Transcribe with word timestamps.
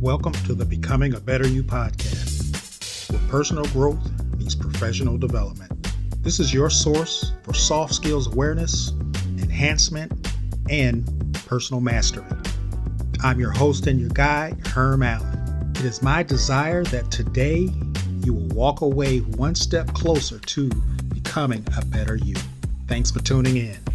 Welcome 0.00 0.32
to 0.46 0.54
the 0.54 0.64
Becoming 0.64 1.12
a 1.12 1.20
Better 1.20 1.46
You 1.46 1.62
podcast, 1.62 3.12
where 3.12 3.20
personal 3.28 3.66
growth 3.66 4.00
means 4.38 4.54
professional 4.54 5.18
development. 5.18 5.88
This 6.22 6.40
is 6.40 6.54
your 6.54 6.70
source 6.70 7.34
for 7.42 7.52
soft 7.52 7.92
skills 7.92 8.26
awareness, 8.26 8.92
enhancement, 9.36 10.26
and 10.70 11.04
personal 11.46 11.82
mastery. 11.82 12.24
I'm 13.22 13.38
your 13.38 13.50
host 13.50 13.88
and 13.88 14.00
your 14.00 14.08
guide, 14.08 14.66
Herm 14.68 15.02
Allen. 15.02 15.70
It 15.76 15.84
is 15.84 16.00
my 16.00 16.22
desire 16.22 16.82
that 16.84 17.10
today 17.10 17.68
you 18.24 18.32
will 18.32 18.48
walk 18.56 18.80
away 18.80 19.18
one 19.18 19.54
step 19.54 19.92
closer 19.92 20.38
to 20.38 20.70
becoming 21.12 21.62
a 21.76 21.84
better 21.84 22.16
you. 22.16 22.36
Thanks 22.88 23.10
for 23.10 23.20
tuning 23.20 23.58
in. 23.58 23.89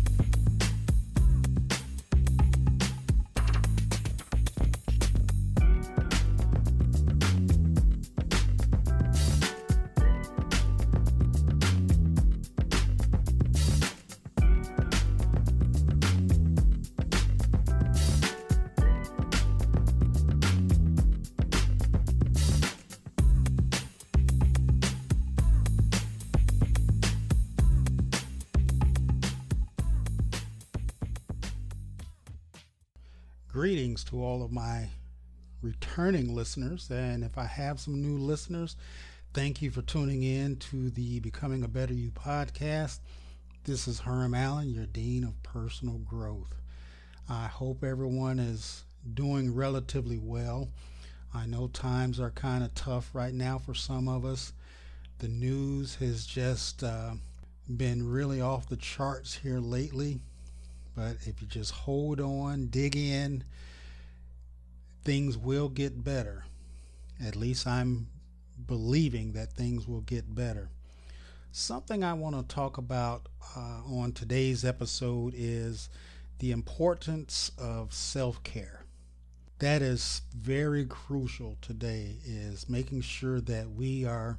Greetings 33.55 34.03
to 34.03 34.21
all 34.21 34.43
of 34.43 34.51
my 34.51 34.89
returning 35.61 36.35
listeners. 36.35 36.89
And 36.91 37.23
if 37.23 37.37
I 37.37 37.45
have 37.45 37.79
some 37.79 38.01
new 38.01 38.17
listeners, 38.17 38.75
thank 39.33 39.61
you 39.61 39.71
for 39.71 39.81
tuning 39.81 40.23
in 40.23 40.57
to 40.57 40.89
the 40.89 41.21
Becoming 41.21 41.63
a 41.63 41.69
Better 41.69 41.93
You 41.93 42.11
podcast. 42.11 42.99
This 43.63 43.87
is 43.87 44.01
Herm 44.01 44.33
Allen, 44.33 44.71
your 44.73 44.87
Dean 44.87 45.23
of 45.23 45.41
Personal 45.41 45.99
Growth. 45.99 46.53
I 47.29 47.45
hope 47.45 47.81
everyone 47.81 48.39
is 48.39 48.83
doing 49.13 49.55
relatively 49.55 50.17
well. 50.17 50.67
I 51.33 51.45
know 51.45 51.69
times 51.69 52.19
are 52.19 52.31
kind 52.31 52.61
of 52.61 52.75
tough 52.75 53.11
right 53.13 53.33
now 53.33 53.57
for 53.57 53.73
some 53.73 54.09
of 54.09 54.25
us. 54.25 54.51
The 55.19 55.29
news 55.29 55.95
has 56.01 56.25
just 56.25 56.83
uh, 56.83 57.13
been 57.73 58.05
really 58.05 58.41
off 58.41 58.67
the 58.67 58.75
charts 58.75 59.33
here 59.33 59.59
lately. 59.59 60.19
But 60.95 61.17
if 61.25 61.41
you 61.41 61.47
just 61.47 61.71
hold 61.71 62.21
on, 62.21 62.67
dig 62.67 62.95
in, 62.95 63.43
things 65.03 65.37
will 65.37 65.69
get 65.69 66.03
better. 66.03 66.45
At 67.23 67.35
least 67.35 67.67
I'm 67.67 68.07
believing 68.65 69.33
that 69.33 69.53
things 69.53 69.87
will 69.87 70.01
get 70.01 70.33
better. 70.33 70.69
Something 71.51 72.03
I 72.03 72.13
want 72.13 72.35
to 72.35 72.55
talk 72.55 72.77
about 72.77 73.27
uh, 73.55 73.81
on 73.85 74.11
today's 74.13 74.65
episode 74.65 75.33
is 75.35 75.89
the 76.39 76.51
importance 76.51 77.51
of 77.57 77.93
self-care. 77.93 78.83
That 79.59 79.81
is 79.81 80.21
very 80.35 80.85
crucial 80.85 81.57
today 81.61 82.17
is 82.25 82.67
making 82.67 83.01
sure 83.01 83.39
that 83.41 83.69
we 83.71 84.05
are 84.05 84.37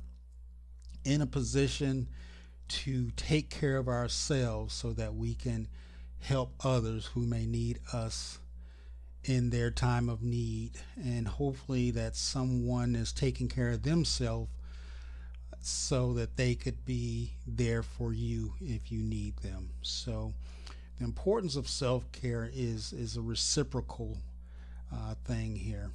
in 1.05 1.23
a 1.23 1.27
position 1.27 2.09
to 2.69 3.11
take 3.17 3.48
care 3.48 3.77
of 3.77 3.89
ourselves 3.89 4.75
so 4.75 4.93
that 4.93 5.15
we 5.15 5.35
can 5.35 5.69
help 6.27 6.53
others 6.65 7.07
who 7.07 7.21
may 7.21 7.47
need 7.47 7.79
us 7.93 8.39
in 9.25 9.51
their 9.51 9.71
time 9.71 10.09
of 10.09 10.23
need. 10.23 10.73
And 10.97 11.27
hopefully, 11.27 11.93
that 11.93 12.17
someone 12.17 12.97
is 12.97 13.13
taking 13.13 13.49
care 13.49 13.71
of 13.71 13.83
themselves 13.83 14.51
so 15.61 16.13
that 16.15 16.36
they 16.36 16.55
could 16.55 16.85
be 16.85 17.33
there 17.47 17.83
for 17.83 18.13
you 18.13 18.55
if 18.61 18.91
you 18.91 19.03
need 19.03 19.36
them. 19.39 19.70
So, 19.83 20.35
the 20.98 21.05
importance 21.05 21.55
of 21.55 21.69
self 21.69 22.11
care 22.11 22.51
is, 22.53 22.92
is 22.92 23.17
a 23.17 23.23
reciprocal 23.23 24.19
uh, 24.92 25.15
thing 25.25 25.55
here. 25.55 25.91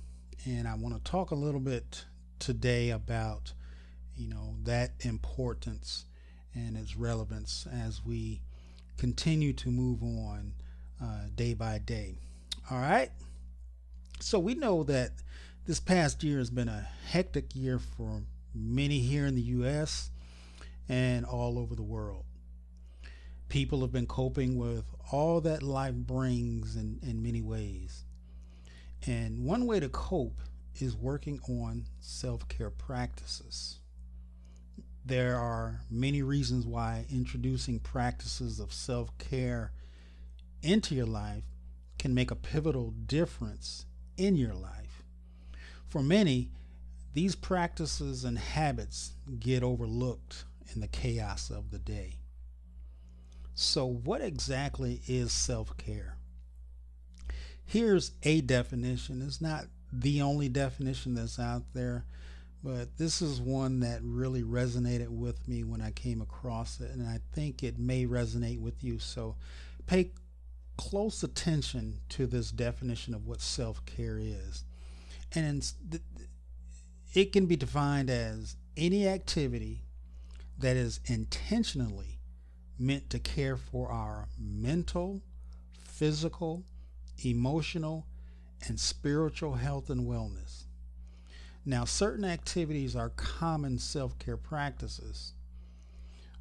And 0.46 0.68
I 0.68 0.76
want 0.76 0.96
to 0.96 1.12
talk 1.12 1.32
a 1.32 1.36
little 1.36 1.60
bit 1.60 2.06
today 2.40 2.90
about 2.90 3.54
you 4.18 4.28
know 4.28 4.56
that 4.64 4.92
importance 5.02 6.06
and 6.56 6.76
its 6.76 6.96
relevance 6.96 7.68
as 7.72 8.04
we 8.04 8.42
continue 9.02 9.52
to 9.52 9.72
move 9.72 10.04
on 10.04 10.54
uh, 11.02 11.24
day 11.34 11.56
by 11.56 11.80
day. 11.80 12.20
All 12.70 12.78
right. 12.78 13.10
So 14.20 14.38
we 14.38 14.54
know 14.54 14.84
that 14.84 15.10
this 15.66 15.80
past 15.80 16.24
year 16.24 16.38
has 16.38 16.52
been 16.52 16.70
a 16.70 16.88
hectic 17.08 17.56
year 17.56 17.80
for 17.80 18.22
many 18.54 19.00
here 19.00 19.26
in 19.26 19.34
the 19.34 19.42
U.S. 19.42 20.12
and 20.88 21.26
all 21.26 21.58
over 21.58 21.74
the 21.74 21.82
world. 21.82 22.26
People 23.50 23.82
have 23.82 23.92
been 23.92 24.06
coping 24.06 24.56
with 24.56 24.86
all 25.12 25.42
that 25.42 25.64
life 25.64 25.96
brings 25.96 26.76
in, 26.76 27.00
in 27.02 27.24
many 27.24 27.42
ways. 27.42 28.06
And 29.08 29.44
one 29.44 29.66
way 29.66 29.80
to 29.80 29.90
cope 29.90 30.40
is 30.80 30.96
working 30.96 31.40
on 31.50 31.88
self 32.02 32.48
care 32.50 32.70
practices. 32.70 33.80
There 35.04 35.38
are 35.38 35.82
many 35.90 36.22
reasons 36.22 36.66
why 36.66 37.06
introducing 37.12 37.80
practices 37.80 38.60
of 38.60 38.72
self 38.72 39.18
care 39.18 39.72
into 40.62 40.94
your 40.94 41.08
life 41.08 41.46
can 41.98 42.14
make 42.14 42.32
a 42.32 42.36
pivotal 42.36 42.92
difference 42.92 43.86
in 44.18 44.36
your 44.36 44.54
life. 44.54 45.04
For 45.88 46.04
many, 46.04 46.52
these 47.14 47.36
practices 47.36 48.24
and 48.24 48.38
habits 48.38 49.14
get 49.40 49.64
overlooked 49.64 50.46
in 50.74 50.82
the 50.82 50.88
chaos 50.88 51.50
of 51.50 51.72
the 51.72 51.80
day. 51.80 52.20
So, 53.54 53.86
what 53.86 54.22
exactly 54.22 55.02
is 55.08 55.32
self 55.32 55.76
care? 55.78 56.18
Here's 57.66 58.12
a 58.24 58.42
definition. 58.42 59.22
It's 59.22 59.42
not 59.42 59.66
the 59.92 60.22
only 60.22 60.50
definition 60.50 61.16
that's 61.16 61.40
out 61.40 61.64
there. 61.74 62.06
But 62.64 62.98
this 62.98 63.22
is 63.22 63.42
one 63.42 63.80
that 63.80 64.02
really 64.04 64.44
resonated 64.44 65.10
with 65.10 65.48
me 65.48 65.64
when 65.64 65.82
I 65.82 65.92
came 65.92 66.22
across 66.22 66.80
it, 66.80 66.92
and 66.92 67.08
I 67.08 67.20
think 67.34 67.64
it 67.64 67.80
may 67.80 68.06
resonate 68.06 68.60
with 68.60 68.84
you. 68.84 69.00
So 69.00 69.36
pay 69.88 70.12
close 70.78 71.24
attention 71.24 72.00
to 72.10 72.28
this 72.28 72.52
definition 72.52 73.16
of 73.16 73.26
what 73.26 73.42
self 73.42 73.84
care 73.86 74.20
is. 74.20 74.64
And 75.34 75.72
it 77.14 77.34
can 77.34 77.48
be 77.48 77.56
defined 77.56 78.10
as 78.10 78.56
any 78.78 79.08
activity 79.08 79.84
that 80.60 80.78
is 80.78 81.00
intentionally 81.06 82.20
meant 82.78 83.10
to 83.10 83.20
care 83.20 83.58
for 83.58 83.92
our 83.92 84.28
mental, 84.40 85.22
physical, 85.88 86.64
emotional, 87.24 88.06
and 88.68 88.80
spiritual 88.80 89.54
health 89.54 89.90
and 89.90 90.08
wellness 90.08 90.66
now, 91.64 91.86
certain 91.86 92.26
activities 92.26 92.96
are 92.96 93.10
common 93.10 93.78
self 93.78 94.18
care 94.18 94.38
practices. 94.38 95.34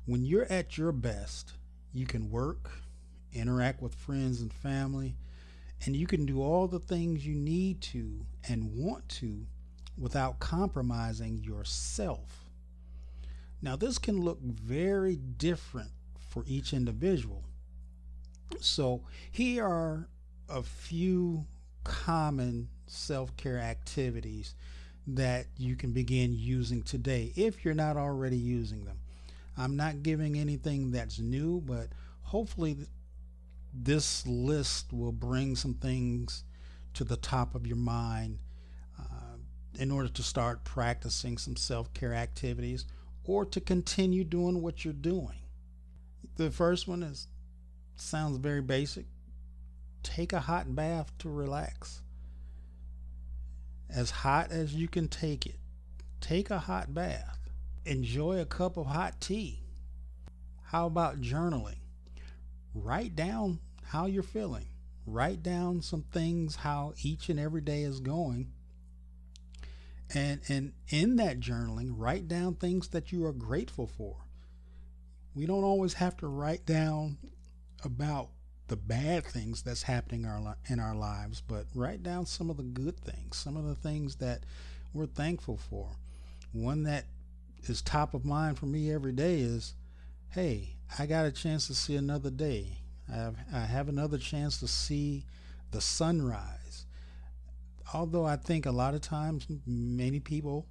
When 0.06 0.24
you're 0.24 0.50
at 0.50 0.78
your 0.78 0.92
best, 0.92 1.52
you 1.92 2.06
can 2.06 2.30
work, 2.30 2.70
interact 3.32 3.82
with 3.82 3.94
friends 3.94 4.40
and 4.40 4.52
family, 4.52 5.16
and 5.84 5.94
you 5.94 6.06
can 6.06 6.24
do 6.24 6.42
all 6.42 6.66
the 6.66 6.78
things 6.78 7.26
you 7.26 7.34
need 7.34 7.82
to 7.82 8.24
and 8.48 8.74
want 8.74 9.08
to 9.10 9.46
without 9.98 10.38
compromising 10.40 11.38
yourself. 11.38 12.46
Now, 13.60 13.76
this 13.76 13.98
can 13.98 14.22
look 14.22 14.40
very 14.40 15.16
different 15.16 15.90
for 16.30 16.44
each 16.46 16.72
individual. 16.72 17.44
So, 18.58 19.02
here 19.30 19.66
are 19.66 20.08
a 20.48 20.62
few 20.62 21.44
common 21.84 22.70
self 22.86 23.36
care 23.36 23.58
activities 23.58 24.54
that 25.06 25.46
you 25.56 25.76
can 25.76 25.92
begin 25.92 26.32
using 26.34 26.82
today 26.82 27.32
if 27.36 27.64
you're 27.64 27.74
not 27.74 27.96
already 27.96 28.36
using 28.36 28.84
them. 28.84 28.98
I'm 29.56 29.76
not 29.76 30.02
giving 30.02 30.38
anything 30.38 30.90
that's 30.90 31.18
new, 31.18 31.60
but 31.60 31.88
hopefully 32.22 32.76
this 33.72 34.26
list 34.26 34.92
will 34.92 35.12
bring 35.12 35.56
some 35.56 35.74
things 35.74 36.44
to 36.94 37.04
the 37.04 37.16
top 37.16 37.54
of 37.54 37.66
your 37.66 37.76
mind 37.76 38.38
uh, 38.98 39.36
in 39.78 39.90
order 39.90 40.08
to 40.08 40.22
start 40.22 40.64
practicing 40.64 41.38
some 41.38 41.56
self 41.56 41.92
care 41.94 42.14
activities 42.14 42.84
or 43.24 43.44
to 43.44 43.60
continue 43.60 44.24
doing 44.24 44.62
what 44.62 44.84
you're 44.84 44.94
doing. 44.94 45.38
The 46.36 46.50
first 46.50 46.88
one 46.88 47.02
is 47.02 47.28
sounds 47.96 48.38
very 48.38 48.62
basic. 48.62 49.06
Take 50.02 50.32
a 50.32 50.40
hot 50.40 50.74
bath 50.74 51.12
to 51.18 51.28
relax 51.28 52.00
as 53.94 54.10
hot 54.10 54.50
as 54.50 54.74
you 54.74 54.88
can 54.88 55.08
take 55.08 55.46
it. 55.46 55.56
Take 56.20 56.50
a 56.50 56.58
hot 56.58 56.94
bath. 56.94 57.38
Enjoy 57.84 58.38
a 58.38 58.44
cup 58.44 58.76
of 58.76 58.86
hot 58.86 59.20
tea. 59.20 59.62
How 60.64 60.86
about 60.86 61.20
journaling? 61.20 61.78
Write 62.74 63.16
down 63.16 63.60
how 63.84 64.06
you're 64.06 64.22
feeling. 64.22 64.66
Write 65.06 65.42
down 65.42 65.82
some 65.82 66.02
things, 66.12 66.56
how 66.56 66.92
each 67.02 67.28
and 67.28 67.40
every 67.40 67.60
day 67.60 67.82
is 67.82 68.00
going. 68.00 68.52
And 70.12 70.40
and 70.48 70.72
in 70.88 71.16
that 71.16 71.40
journaling, 71.40 71.92
write 71.96 72.28
down 72.28 72.54
things 72.54 72.88
that 72.88 73.12
you 73.12 73.24
are 73.26 73.32
grateful 73.32 73.86
for. 73.86 74.16
We 75.34 75.46
don't 75.46 75.64
always 75.64 75.94
have 75.94 76.16
to 76.18 76.26
write 76.26 76.66
down 76.66 77.18
about 77.84 78.30
the 78.70 78.76
bad 78.76 79.24
things 79.24 79.62
that's 79.62 79.82
happening 79.82 80.24
our, 80.24 80.56
in 80.68 80.78
our 80.78 80.94
lives, 80.94 81.40
but 81.40 81.66
write 81.74 82.04
down 82.04 82.24
some 82.24 82.48
of 82.48 82.56
the 82.56 82.62
good 82.62 82.96
things, 83.00 83.36
some 83.36 83.56
of 83.56 83.64
the 83.64 83.74
things 83.74 84.14
that 84.14 84.44
we're 84.94 85.06
thankful 85.06 85.56
for. 85.56 85.88
One 86.52 86.84
that 86.84 87.06
is 87.64 87.82
top 87.82 88.14
of 88.14 88.24
mind 88.24 88.60
for 88.60 88.66
me 88.66 88.92
every 88.92 89.10
day 89.10 89.40
is, 89.40 89.74
hey, 90.30 90.76
I 90.96 91.06
got 91.06 91.26
a 91.26 91.32
chance 91.32 91.66
to 91.66 91.74
see 91.74 91.96
another 91.96 92.30
day. 92.30 92.78
I 93.12 93.16
have, 93.16 93.36
I 93.52 93.58
have 93.58 93.88
another 93.88 94.18
chance 94.18 94.60
to 94.60 94.68
see 94.68 95.24
the 95.72 95.80
sunrise. 95.80 96.86
Although 97.92 98.24
I 98.24 98.36
think 98.36 98.66
a 98.66 98.70
lot 98.70 98.94
of 98.94 99.00
times 99.00 99.48
many 99.66 100.20
people 100.20 100.68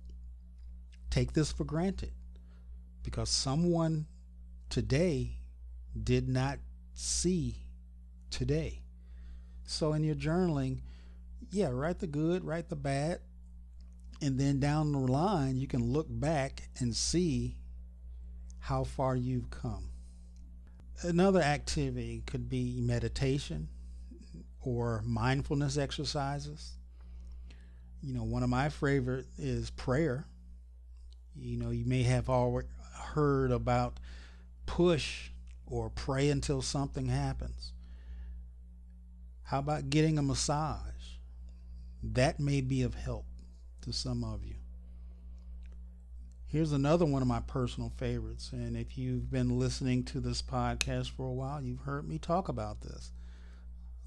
take 1.10 1.34
this 1.34 1.52
for 1.52 1.66
granted 1.66 2.13
because 3.04 3.30
someone 3.30 4.07
today 4.69 5.31
did 6.02 6.30
not 6.30 6.60
see 6.94 7.66
today. 8.30 8.81
So 9.66 9.94
in 9.94 10.04
your 10.04 10.16
journaling, 10.16 10.80
yeah, 11.52 11.70
write 11.72 12.00
the 12.00 12.08
good, 12.08 12.44
write 12.44 12.70
the 12.70 12.76
bad, 12.76 13.20
and 14.22 14.40
then 14.40 14.60
down 14.60 14.92
the 14.92 15.00
line 15.00 15.58
you 15.58 15.68
can 15.68 15.92
look 15.94 16.08
back 16.10 16.70
and 16.80 16.96
see 16.96 17.56
how 18.60 18.84
far 18.84 19.16
you've 19.16 19.50
come. 19.50 19.90
Another 21.02 21.42
activity 21.42 22.24
could 22.26 22.50
be 22.50 22.80
meditation 22.81 23.70
or 24.62 25.02
mindfulness 25.06 25.78
exercises. 25.78 26.74
You 28.02 28.14
know, 28.14 28.24
one 28.24 28.44
of 28.44 28.50
my 28.50 28.70
favorite 28.70 29.28
is 29.38 29.70
prayer. 29.70 30.26
You 31.36 31.58
know, 31.58 31.70
you 31.70 31.86
may 31.86 32.04
have 32.04 32.30
already 32.30 32.68
heard 33.14 33.52
about 33.52 34.00
push 34.66 35.30
or 35.66 35.90
pray 35.90 36.30
until 36.30 36.62
something 36.62 37.08
happens. 37.08 37.72
How 39.50 39.57
about 39.57 39.90
getting 39.90 40.19
a 40.19 40.22
massage? 40.22 41.18
That 42.04 42.40
may 42.40 42.62
be 42.62 42.84
of 42.84 42.94
help 42.94 43.25
to 43.81 43.92
some 43.92 44.24
of 44.24 44.46
you. 44.46 44.57
Here's 46.46 46.72
another 46.72 47.04
one 47.04 47.24
of 47.24 47.28
my 47.28 47.40
personal 47.40 47.92
favorites. 47.98 48.51
And 48.54 48.78
if 48.78 48.96
you've 48.96 49.31
been 49.31 49.57
listening 49.57 50.04
to 50.04 50.19
this 50.19 50.44
podcast 50.44 51.10
for 51.10 51.25
a 51.25 51.34
while, 51.34 51.63
you've 51.63 51.80
heard 51.80 52.07
me 52.07 52.19
talk 52.19 52.48
about 52.48 52.81
this 52.81 53.12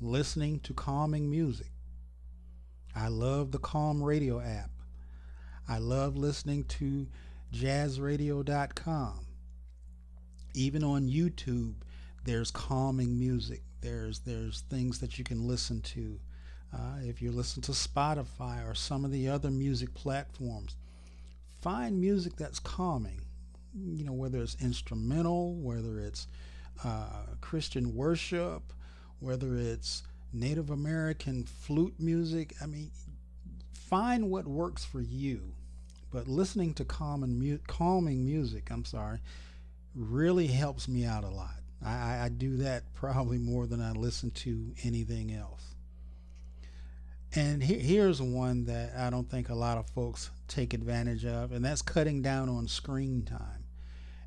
listening 0.01 0.61
to 0.61 0.75
calming 0.75 1.29
music. 1.29 1.73
I 2.95 3.09
love 3.09 3.51
the 3.51 3.59
Calm 3.59 4.01
Radio 4.01 4.41
app. 4.41 4.71
I 5.69 5.79
love 5.79 6.17
listening 6.17 6.67
to 6.67 7.09
jazzradio.com. 7.53 9.27
Even 10.55 10.85
on 10.85 11.09
YouTube, 11.09 11.75
there's 12.25 12.51
calming 12.51 13.19
music. 13.19 13.63
There's 13.81 14.21
there's 14.21 14.61
things 14.71 15.01
that 15.01 15.19
you 15.19 15.25
can 15.25 15.47
listen 15.47 15.81
to. 15.81 16.21
Uh, 16.73 16.97
if 17.03 17.21
you 17.21 17.31
listen 17.31 17.61
to 17.63 17.73
Spotify 17.73 18.67
or 18.69 18.75
some 18.75 19.05
of 19.05 19.11
the 19.11 19.29
other 19.29 19.51
music 19.51 19.93
platforms, 19.95 20.77
find 21.61 22.01
music 22.01 22.37
that's 22.37 22.59
calming. 22.59 23.21
You 23.75 24.05
know, 24.05 24.13
whether 24.13 24.43
it's 24.43 24.57
instrumental, 24.61 25.55
whether 25.55 25.99
it's 25.99 26.27
uh, 26.85 27.27
Christian 27.41 27.95
worship, 27.95 28.73
whether 29.21 29.57
it's 29.57 30.03
Native 30.33 30.71
American 30.71 31.45
flute 31.45 31.95
music. 31.99 32.55
I 32.63 32.67
mean, 32.67 32.91
find 33.73 34.31
what 34.31 34.47
works 34.47 34.85
for 34.85 35.01
you. 35.01 35.53
But 36.11 36.29
listening 36.29 36.75
to 36.75 36.85
calming, 36.85 37.39
mu- 37.39 37.59
calming 37.67 38.25
music, 38.25 38.71
I'm 38.71 38.85
sorry, 38.85 39.21
really 39.95 40.47
helps 40.47 40.87
me 40.87 41.05
out 41.05 41.25
a 41.25 41.29
lot. 41.29 41.62
I, 41.85 42.25
I 42.25 42.29
do 42.29 42.59
that 42.59 42.95
probably 42.95 43.39
more 43.39 43.67
than 43.67 43.81
I 43.81 43.93
listen 43.93 44.31
to 44.31 44.73
anything 44.85 45.33
else. 45.33 45.75
And 47.35 47.63
he, 47.63 47.75
here's 47.75 48.21
one 48.21 48.65
that 48.67 48.93
I 48.97 49.11
don't 49.11 49.29
think 49.29 49.49
a 49.49 49.55
lot 49.55 49.79
of 49.79 49.89
folks 49.91 50.31
take 50.49 50.75
advantage 50.75 51.25
of, 51.25 51.53
and 51.53 51.65
that's 51.65 51.83
cutting 51.83 52.23
down 52.23 52.49
on 52.49 52.69
screen 52.69 53.23
time. 53.23 53.65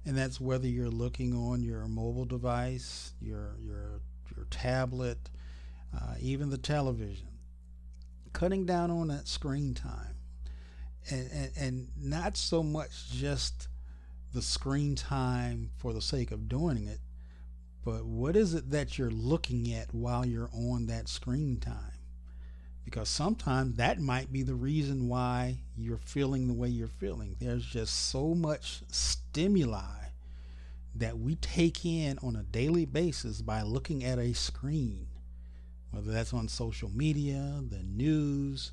And 0.06 0.18
that's 0.18 0.40
whether 0.40 0.68
you're 0.68 0.90
looking 0.90 1.34
on 1.34 1.64
your 1.64 1.88
mobile 1.88 2.26
device, 2.26 3.14
your 3.20 3.56
your 3.60 4.02
your 4.36 4.46
tablet, 4.52 5.18
uh, 5.96 6.16
even 6.20 6.50
the 6.50 6.58
television. 6.58 7.28
Cutting 8.34 8.66
down 8.66 8.92
on 8.92 9.08
that 9.08 9.28
screen 9.28 9.74
time, 9.74 10.16
and, 11.10 11.30
and 11.32 11.52
and 11.58 11.88
not 11.98 12.38
so 12.38 12.62
much 12.62 13.10
just 13.12 13.68
the 14.34 14.42
screen 14.42 14.94
time 14.96 15.72
for 15.78 15.94
the 15.94 16.02
sake 16.02 16.32
of 16.32 16.50
doing 16.50 16.86
it, 16.86 17.00
but 17.86 18.06
what 18.06 18.36
is 18.36 18.54
it 18.54 18.72
that 18.72 18.98
you're 18.98 19.12
looking 19.12 19.72
at 19.74 19.94
while 19.94 20.26
you're 20.26 20.50
on 20.54 20.88
that 20.88 21.08
screen 21.08 21.60
time? 21.60 21.96
because 22.86 23.10
sometimes 23.10 23.76
that 23.76 24.00
might 24.00 24.32
be 24.32 24.44
the 24.44 24.54
reason 24.54 25.10
why 25.10 25.58
you're 25.76 25.98
feeling 25.98 26.48
the 26.48 26.54
way 26.54 26.70
you're 26.70 26.88
feeling. 26.88 27.36
There's 27.40 27.66
just 27.66 28.10
so 28.10 28.36
much 28.36 28.84
stimuli 28.88 29.82
that 30.94 31.18
we 31.18 31.36
take 31.36 31.84
in 31.84 32.20
on 32.20 32.36
a 32.36 32.44
daily 32.44 32.86
basis 32.86 33.42
by 33.42 33.64
looking 33.64 34.04
at 34.06 34.20
a 34.20 34.34
screen, 34.34 35.08
whether 35.92 36.12
that's 36.12 36.34
on 36.34 36.48
social 36.48 36.90
media, 36.90 37.60
the 37.70 37.84
news, 37.84 38.72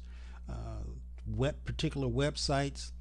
uh, 0.49 0.85
web, 1.27 1.65
particular 1.65 2.07
websites. 2.07 2.93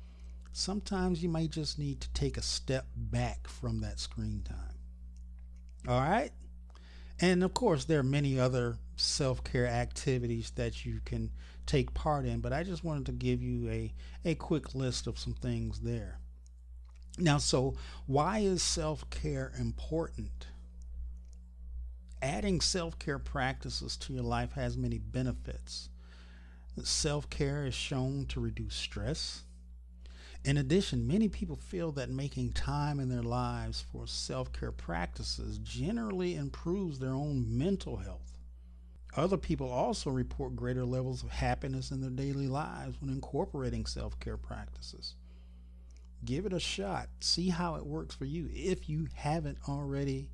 Sometimes 0.54 1.22
you 1.22 1.30
might 1.30 1.52
just 1.52 1.78
need 1.78 2.00
to 2.02 2.10
take 2.14 2.38
a 2.38 2.42
step 2.42 2.88
back 2.96 3.48
from 3.48 3.82
that 3.82 4.00
screen 4.00 4.44
time. 4.48 4.71
All 5.88 6.00
right? 6.00 6.32
And 7.20 7.44
of 7.44 7.54
course, 7.54 7.86
there 7.86 8.00
are 8.00 8.04
many 8.04 8.40
other 8.40 8.78
self 8.96 9.44
care 9.44 9.68
activities 9.68 10.52
that 10.56 10.86
you 10.86 11.02
can 11.06 11.32
take 11.66 11.94
part 11.94 12.26
in, 12.26 12.40
but 12.40 12.54
I 12.54 12.64
just 12.64 12.84
wanted 12.84 13.06
to 13.08 13.12
give 13.12 13.42
you 13.42 13.70
a, 13.70 13.94
a 14.26 14.36
quick 14.36 14.74
list 14.74 15.08
of 15.08 15.20
some 15.20 15.34
things 15.34 15.82
there. 15.82 16.20
Now, 17.18 17.38
so 17.38 17.76
why 18.08 18.40
is 18.40 18.64
self 18.64 19.10
care 19.10 19.52
important? 19.60 20.48
Adding 22.22 22.62
self 22.62 22.98
care 23.00 23.20
practices 23.20 23.98
to 23.98 24.14
your 24.14 24.24
life 24.24 24.54
has 24.54 24.78
many 24.78 24.98
benefits. 24.98 25.90
Self 26.84 27.30
care 27.30 27.66
is 27.66 27.76
shown 27.76 28.26
to 28.28 28.40
reduce 28.40 28.76
stress, 28.76 29.44
in 30.44 30.58
addition, 30.58 31.08
many 31.08 31.28
people 31.30 31.56
feel 31.56 31.92
that 31.94 32.10
making 32.10 32.54
time 32.54 33.00
in 33.00 33.10
their 33.10 33.22
lives 33.22 33.86
for 33.92 34.08
self 34.08 34.52
care 34.52 34.72
practices 34.72 35.60
generally 35.60 36.36
improves 36.36 37.00
their 37.00 37.14
own 37.14 37.46
mental 37.48 37.98
health. 37.98 38.40
Other 39.16 39.38
people 39.38 39.70
also 39.70 40.10
report 40.10 40.56
greater 40.56 40.86
levels 40.86 41.22
of 41.22 41.30
happiness 41.30 41.92
in 41.92 42.02
their 42.02 42.10
daily 42.10 42.48
lives 42.48 43.00
when 43.00 43.12
incorporating 43.12 43.86
self 43.86 44.20
care 44.20 44.38
practices. 44.38 45.16
Give 46.26 46.46
it 46.46 46.54
a 46.54 46.60
shot. 46.60 47.10
See 47.20 47.50
how 47.50 47.76
it 47.76 47.86
works 47.86 48.16
for 48.16 48.26
you 48.26 48.50
if 48.52 48.90
you 48.90 49.08
haven't 49.14 49.58
already 49.68 50.30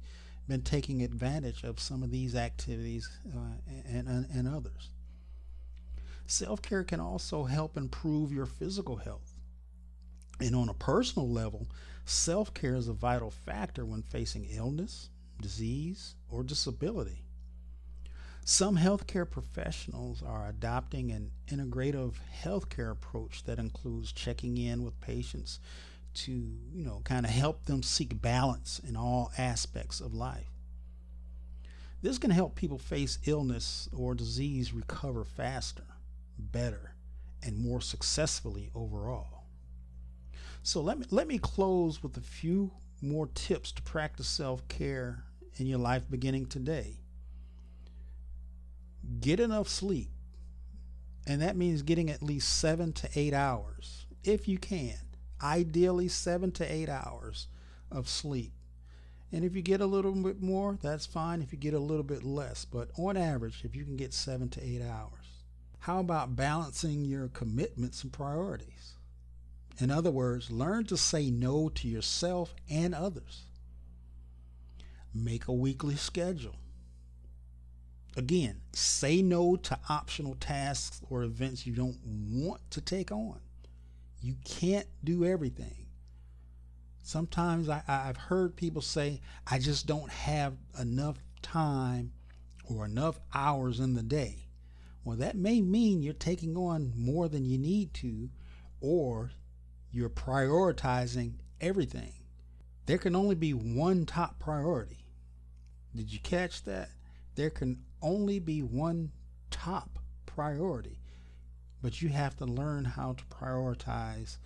been 0.48 0.62
taking 0.62 1.02
advantage 1.02 1.64
of 1.64 1.80
some 1.80 2.04
of 2.04 2.12
these 2.12 2.36
activities 2.36 3.10
uh, 3.36 3.72
and, 3.86 4.08
and, 4.08 4.28
and 4.34 4.48
others. 4.48 4.90
Self 6.28 6.62
care 6.62 6.84
can 6.84 7.02
also 7.02 7.44
help 7.44 7.76
improve 7.76 8.32
your 8.32 8.46
physical 8.46 8.98
health. 8.98 9.27
And 10.40 10.56
on 10.56 10.70
a 10.70 10.74
personal 10.74 11.30
level, 11.30 11.68
self 12.06 12.54
care 12.54 12.76
is 12.76 12.88
a 12.88 12.94
vital 12.94 13.32
factor 13.32 13.86
when 13.86 14.04
facing 14.04 14.46
illness, 14.46 15.10
disease, 15.42 16.16
or 16.30 16.44
disability. 16.44 17.24
Some 18.46 18.78
healthcare 18.78 19.30
professionals 19.30 20.24
are 20.24 20.48
adopting 20.48 21.12
an 21.12 21.32
integrative 21.50 22.14
healthcare 22.42 22.92
approach 22.92 23.44
that 23.44 23.60
includes 23.60 24.14
checking 24.14 24.58
in 24.58 24.84
with 24.84 25.02
patients 25.02 25.60
to, 26.14 26.32
you 26.32 26.84
know, 26.86 27.02
kind 27.04 27.26
of 27.26 27.32
help 27.32 27.66
them 27.66 27.84
seek 27.84 28.22
balance 28.22 28.80
in 28.88 28.96
all 28.96 29.32
aspects 29.38 30.00
of 30.00 30.14
life. 30.14 30.50
This 32.02 32.18
can 32.18 32.32
help 32.32 32.56
people 32.56 32.78
face 32.78 33.20
illness 33.26 33.90
or 33.92 34.16
disease 34.16 34.72
recover 34.74 35.24
faster, 35.24 35.84
better, 36.38 36.94
and 37.44 37.58
more 37.58 37.82
successfully 37.82 38.72
overall. 38.74 39.37
So 40.68 40.82
let 40.82 41.00
me 41.00 41.06
let 41.12 41.30
me 41.30 41.38
close 41.38 42.04
with 42.04 42.18
a 42.18 42.22
few 42.22 42.72
more 43.02 43.28
tips 43.28 43.72
to 43.72 43.82
practice 43.84 44.28
self-care 44.28 45.24
in 45.56 45.66
your 45.66 45.80
life 45.80 46.04
beginning 46.10 46.48
today. 46.48 46.98
Get 49.22 49.40
enough 49.40 49.70
sleep. 49.70 50.10
And 51.26 51.42
that 51.42 51.56
means 51.56 51.84
getting 51.84 52.10
at 52.10 52.22
least 52.22 52.58
7 52.58 52.92
to 52.92 53.10
8 53.16 53.34
hours 53.34 54.08
if 54.26 54.50
you 54.50 54.58
can. 54.58 54.98
Ideally 55.42 56.10
7 56.10 56.52
to 56.52 56.70
8 56.70 56.90
hours 56.90 57.48
of 57.90 58.10
sleep. 58.10 58.52
And 59.32 59.46
if 59.46 59.56
you 59.56 59.62
get 59.62 59.80
a 59.80 59.86
little 59.86 60.12
bit 60.12 60.42
more, 60.42 60.78
that's 60.82 61.06
fine. 61.06 61.42
If 61.42 61.54
you 61.54 61.58
get 61.58 61.76
a 61.76 61.80
little 61.80 62.04
bit 62.04 62.26
less, 62.26 62.66
but 62.66 62.90
on 62.98 63.16
average, 63.16 63.64
if 63.64 63.74
you 63.74 63.86
can 63.86 63.96
get 63.96 64.14
7 64.14 64.50
to 64.50 64.62
8 64.62 64.82
hours. 64.82 65.46
How 65.80 66.02
about 66.02 66.36
balancing 66.36 67.06
your 67.06 67.30
commitments 67.30 68.04
and 68.04 68.12
priorities? 68.12 68.98
In 69.80 69.92
other 69.92 70.12
words, 70.12 70.50
learn 70.50 70.86
to 70.86 70.98
say 70.98 71.30
no 71.30 71.70
to 71.70 71.88
yourself 71.88 72.56
and 72.70 72.96
others. 72.96 73.44
Make 75.14 75.48
a 75.48 75.54
weekly 75.54 75.96
schedule. 75.96 76.56
Again, 78.16 78.62
say 78.74 79.22
no 79.22 79.56
to 79.58 79.80
optional 79.90 80.36
tasks 80.36 81.02
or 81.10 81.24
events 81.24 81.68
you 81.68 81.74
don't 81.74 82.00
want 82.04 82.62
to 82.72 82.82
take 82.82 83.12
on. 83.12 83.40
You 84.20 84.36
can't 84.44 84.88
do 85.04 85.24
everything. 85.24 85.86
Sometimes 87.04 87.70
I, 87.70 87.84
have 87.88 88.18
heard 88.18 88.56
people 88.56 88.82
say, 88.82 89.22
I 89.46 89.60
just 89.60 89.86
don't 89.86 90.10
have 90.10 90.58
enough 90.80 91.18
time 91.44 92.12
or 92.66 92.86
enough 92.86 93.20
hours 93.34 93.80
in 93.80 93.94
the 93.94 94.04
day. 94.04 94.48
Well, 95.04 95.18
that 95.18 95.38
may 95.38 95.62
mean 95.62 96.02
you're 96.02 96.14
taking 96.14 96.58
on 96.58 96.92
more 96.98 97.30
than 97.30 97.46
you 97.46 97.58
need 97.58 97.94
to, 97.94 98.30
or 98.82 99.32
you're 99.92 100.10
prioritizing 100.10 101.34
everything. 101.62 102.14
There 102.86 102.98
can 102.98 103.16
only 103.16 103.36
be 103.36 103.54
one 103.54 104.06
top 104.06 104.40
priority. 104.40 105.06
Did 105.96 106.12
you 106.12 106.20
catch 106.20 106.64
that? 106.64 106.90
There 107.36 107.50
can 107.50 107.84
only 108.02 108.40
be 108.40 108.62
one 108.62 109.12
top 109.52 110.00
priority, 110.26 111.00
but 111.82 112.02
you 112.02 112.10
have 112.10 112.36
to 112.38 112.46
learn 112.46 112.86
how 112.86 113.14
to 113.14 113.24
prioritize 113.26 114.38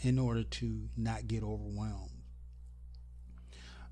in 0.00 0.18
order 0.18 0.42
to 0.42 0.88
not 0.96 1.28
get 1.28 1.42
overwhelmed. 1.42 2.22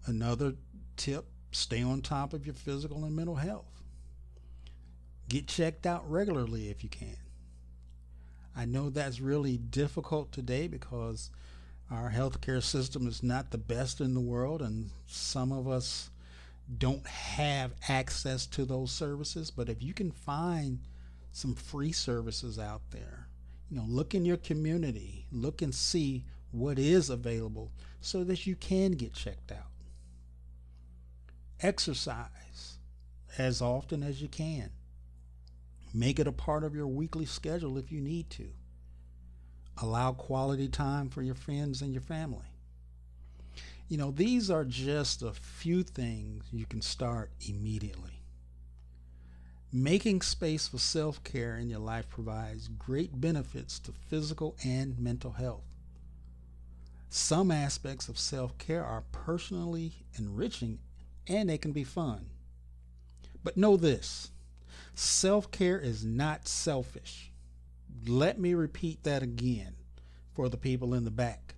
Another 0.07 0.55
tip 0.97 1.27
stay 1.53 1.83
on 1.83 2.01
top 2.01 2.33
of 2.33 2.47
your 2.47 2.55
physical 2.55 3.05
and 3.05 3.15
mental 3.15 3.37
health. 3.37 3.83
Get 5.29 5.47
checked 5.47 5.87
out 5.87 6.11
regularly 6.11 6.71
if 6.71 6.83
you 6.83 6.89
can. 6.89 7.17
I 8.57 8.65
know 8.65 8.91
that's 8.91 9.21
really 9.21 9.57
difficult 9.57 10.33
today 10.33 10.67
because 10.67 11.31
our 11.91 12.11
healthcare 12.11 12.63
system 12.63 13.07
is 13.07 13.23
not 13.23 13.51
the 13.51 13.59
best 13.59 14.01
in 14.01 14.15
the 14.15 14.21
world, 14.21 14.63
and 14.63 14.91
some 15.07 15.53
of 15.53 15.69
us 15.69 16.11
don't 16.79 17.07
have 17.07 17.73
access 17.89 18.47
to 18.47 18.65
those 18.65 18.93
services. 18.93 19.51
But 19.51 19.69
if 19.69 19.83
you 19.83 19.93
can 19.93 20.13
find 20.13 20.81
some 21.33 21.55
free 21.55 21.93
services 21.93 22.59
out 22.59 22.83
there, 22.91 23.29
you 23.71 23.77
know, 23.77 23.87
look 23.89 24.15
in 24.15 24.25
your 24.25 24.37
community, 24.37 25.27
look 25.33 25.63
and 25.63 25.75
see 25.75 26.25
what 26.53 26.79
is 26.79 27.11
available 27.11 27.71
so 28.01 28.25
that 28.25 28.47
you 28.47 28.57
can 28.57 28.93
get 28.93 29.13
checked 29.13 29.53
out. 29.53 29.71
Exercise 31.61 32.79
as 33.39 33.63
often 33.63 34.03
as 34.03 34.21
you 34.21 34.29
can. 34.29 34.71
Make 35.93 36.19
it 36.19 36.27
a 36.27 36.33
part 36.33 36.65
of 36.65 36.75
your 36.75 36.87
weekly 36.87 37.27
schedule 37.27 37.77
if 37.77 37.91
you 37.91 38.01
need 38.01 38.31
to. 38.31 38.49
Allow 39.79 40.13
quality 40.13 40.69
time 40.69 41.09
for 41.09 41.23
your 41.23 41.35
friends 41.35 41.83
and 41.83 41.93
your 41.93 42.03
family. 42.03 42.47
You 43.89 43.97
know, 43.97 44.13
these 44.13 44.51
are 44.51 44.65
just 44.65 45.23
a 45.23 45.33
few 45.33 45.83
things 45.83 46.45
you 46.53 46.65
can 46.65 46.81
start 46.81 47.33
immediately. 47.41 48.23
Making 49.73 50.21
space 50.21 50.69
for 50.69 50.79
self 50.79 51.23
care 51.25 51.57
in 51.57 51.71
your 51.71 51.81
life 51.81 52.09
provides 52.09 52.69
great 52.69 53.21
benefits 53.21 53.79
to 53.81 53.93
physical 53.93 54.57
and 54.65 54.99
mental 54.99 55.33
health. 55.33 55.65
Some 57.09 57.51
aspects 57.51 58.09
of 58.09 58.19
self 58.19 58.57
care 58.59 58.85
are 58.85 59.05
personally 59.11 59.93
enriching 60.17 60.79
and 61.27 61.49
they 61.49 61.59
can 61.59 61.73
be 61.73 61.85
fun. 61.85 62.27
But 63.43 63.57
know 63.57 63.77
this 63.77 64.31
self 64.95 65.51
care 65.51 65.79
is 65.79 66.05
not 66.05 66.49
selfish. 66.49 67.31
Let 68.07 68.39
me 68.39 68.55
repeat 68.55 69.03
that 69.05 69.23
again 69.23 69.75
for 70.33 70.49
the 70.49 70.57
people 70.57 70.95
in 70.95 71.05
the 71.05 71.11
back. 71.11 71.55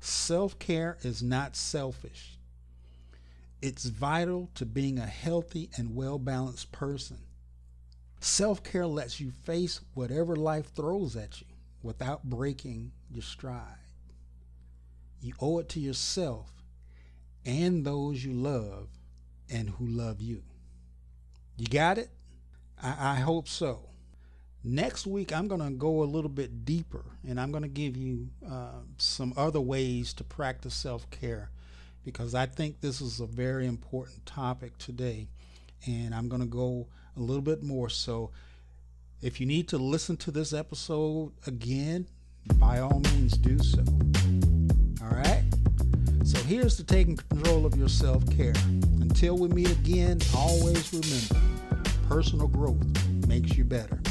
Self 0.00 0.58
care 0.58 0.98
is 1.02 1.22
not 1.22 1.56
selfish. 1.56 2.38
It's 3.60 3.84
vital 3.84 4.50
to 4.54 4.64
being 4.64 4.98
a 4.98 5.06
healthy 5.06 5.70
and 5.76 5.94
well 5.94 6.18
balanced 6.18 6.72
person. 6.72 7.18
Self 8.20 8.62
care 8.62 8.86
lets 8.86 9.20
you 9.20 9.30
face 9.30 9.80
whatever 9.94 10.36
life 10.36 10.72
throws 10.74 11.16
at 11.16 11.40
you 11.40 11.46
without 11.82 12.24
breaking 12.24 12.92
your 13.10 13.22
stride. 13.22 13.76
You 15.20 15.34
owe 15.40 15.58
it 15.58 15.68
to 15.70 15.80
yourself 15.80 16.50
and 17.44 17.84
those 17.84 18.24
you 18.24 18.32
love 18.32 18.88
and 19.50 19.70
who 19.70 19.86
love 19.86 20.20
you. 20.20 20.42
You 21.56 21.66
got 21.66 21.98
it? 21.98 22.10
I, 22.82 23.12
I 23.12 23.14
hope 23.16 23.48
so. 23.48 23.80
Next 24.62 25.06
week, 25.06 25.32
I'm 25.32 25.48
going 25.48 25.62
to 25.62 25.70
go 25.70 26.02
a 26.02 26.04
little 26.04 26.28
bit 26.28 26.64
deeper 26.64 27.04
and 27.26 27.40
I'm 27.40 27.50
going 27.50 27.62
to 27.62 27.68
give 27.68 27.96
you 27.96 28.28
uh, 28.46 28.82
some 28.98 29.32
other 29.36 29.60
ways 29.60 30.12
to 30.14 30.24
practice 30.24 30.74
self 30.74 31.08
care 31.10 31.50
because 32.04 32.34
I 32.34 32.46
think 32.46 32.80
this 32.80 33.00
is 33.00 33.20
a 33.20 33.26
very 33.26 33.66
important 33.66 34.26
topic 34.26 34.76
today. 34.78 35.28
And 35.86 36.14
I'm 36.14 36.28
going 36.28 36.42
to 36.42 36.48
go 36.48 36.88
a 37.16 37.20
little 37.20 37.42
bit 37.42 37.62
more. 37.62 37.88
So, 37.88 38.30
if 39.22 39.40
you 39.40 39.46
need 39.46 39.68
to 39.68 39.78
listen 39.78 40.16
to 40.18 40.30
this 40.30 40.52
episode 40.52 41.32
again, 41.46 42.06
by 42.56 42.80
all 42.80 43.00
means 43.00 43.32
do 43.38 43.58
so. 43.58 43.82
All 45.02 45.10
right? 45.10 45.42
So, 46.24 46.38
here's 46.40 46.76
to 46.76 46.84
taking 46.84 47.16
control 47.16 47.64
of 47.64 47.76
your 47.76 47.88
self 47.88 48.28
care. 48.30 48.54
Until 49.00 49.38
we 49.38 49.48
meet 49.48 49.70
again, 49.70 50.20
always 50.34 50.92
remember 50.92 51.59
personal 52.10 52.48
growth 52.48 52.84
makes 53.28 53.56
you 53.56 53.62
better. 53.62 54.09